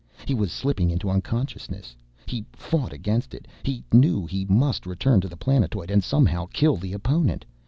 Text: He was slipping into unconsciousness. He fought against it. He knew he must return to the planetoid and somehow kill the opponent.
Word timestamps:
He 0.25 0.33
was 0.33 0.51
slipping 0.51 0.89
into 0.89 1.11
unconsciousness. 1.11 1.95
He 2.25 2.43
fought 2.53 2.91
against 2.91 3.35
it. 3.35 3.47
He 3.61 3.83
knew 3.93 4.25
he 4.25 4.45
must 4.45 4.87
return 4.87 5.21
to 5.21 5.27
the 5.27 5.37
planetoid 5.37 5.91
and 5.91 6.03
somehow 6.03 6.47
kill 6.51 6.75
the 6.75 6.93
opponent. 6.93 7.45